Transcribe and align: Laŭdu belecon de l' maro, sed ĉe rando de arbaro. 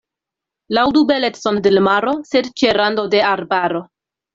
Laŭdu 0.77 1.03
belecon 1.11 1.61
de 1.67 1.75
l' 1.75 1.85
maro, 1.91 2.17
sed 2.33 2.53
ĉe 2.63 2.77
rando 2.83 3.09
de 3.17 3.25
arbaro. 3.37 3.89